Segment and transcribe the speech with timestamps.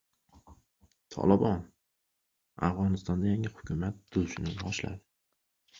[1.15, 1.61] «Tolibon»
[2.69, 5.03] Afg‘onistonda yangi hukumat tuzishni boshladi